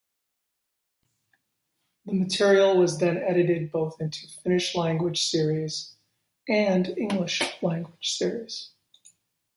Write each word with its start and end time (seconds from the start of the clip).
The 2.05 2.13
material 2.13 2.75
was 2.75 2.97
then 2.97 3.17
edited 3.19 3.71
both 3.71 4.01
into 4.01 4.27
Finnish-language 4.41 5.25
series, 5.29 5.95
and 6.49 6.87
English 6.97 7.43
language 7.61 8.13
series. 8.17 8.71